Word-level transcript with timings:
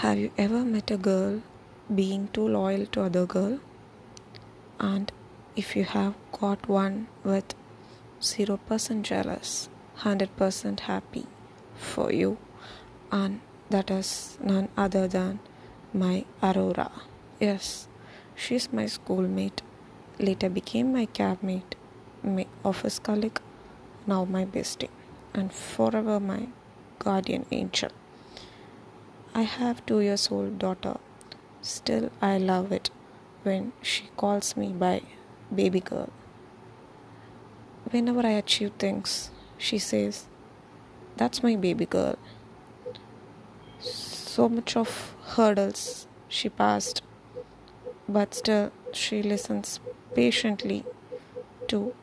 Have 0.00 0.18
you 0.18 0.30
ever 0.38 0.64
met 0.64 0.90
a 0.90 0.96
girl 0.96 1.42
being 1.94 2.28
too 2.28 2.48
loyal 2.48 2.86
to 2.86 3.02
other 3.02 3.26
girl? 3.26 3.58
And 4.78 5.12
if 5.56 5.76
you 5.76 5.84
have 5.84 6.14
got 6.32 6.66
one 6.70 7.08
with 7.22 7.54
0% 8.22 9.02
jealous, 9.02 9.68
100% 9.98 10.80
happy 10.80 11.26
for 11.76 12.10
you, 12.10 12.38
and 13.12 13.40
that 13.68 13.90
is 13.90 14.38
none 14.42 14.70
other 14.74 15.06
than 15.06 15.38
my 15.92 16.24
Aurora. 16.42 16.90
Yes, 17.38 17.86
she's 18.34 18.72
my 18.72 18.86
schoolmate, 18.86 19.60
later 20.18 20.48
became 20.48 20.94
my 20.94 21.04
cabmate, 21.04 21.74
my 22.22 22.46
office 22.64 22.98
colleague, 22.98 23.38
now 24.06 24.24
my 24.24 24.46
bestie, 24.46 24.88
and 25.34 25.52
forever 25.52 26.18
my 26.18 26.48
guardian 26.98 27.44
angel. 27.50 27.90
I 29.32 29.42
have 29.42 29.86
two 29.86 30.00
years 30.00 30.28
old 30.32 30.58
daughter. 30.58 30.96
Still 31.62 32.10
I 32.20 32.36
love 32.38 32.72
it 32.72 32.90
when 33.44 33.72
she 33.80 34.08
calls 34.16 34.56
me 34.56 34.72
by 34.72 35.02
baby 35.54 35.78
girl. 35.78 36.10
Whenever 37.90 38.26
I 38.26 38.30
achieve 38.30 38.72
things, 38.78 39.30
she 39.56 39.78
says, 39.78 40.26
That's 41.16 41.44
my 41.44 41.54
baby 41.54 41.86
girl. 41.86 42.18
So 43.78 44.48
much 44.48 44.76
of 44.76 45.14
hurdles 45.36 46.08
she 46.28 46.48
passed, 46.48 47.02
but 48.08 48.34
still 48.34 48.72
she 48.92 49.22
listens 49.22 49.78
patiently 50.12 50.84
to 51.68 51.94